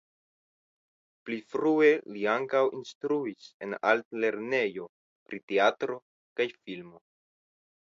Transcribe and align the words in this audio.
Pli 1.27 1.35
frue 1.55 1.89
li 2.15 2.23
ankaŭ 2.31 2.63
instruis 2.79 3.51
en 3.67 3.77
Altlernejo 3.93 4.89
pri 5.29 5.43
Teatro 5.53 6.01
kaj 6.41 6.51
Filmo. 6.57 7.03